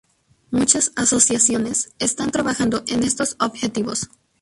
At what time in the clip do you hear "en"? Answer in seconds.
2.87-3.03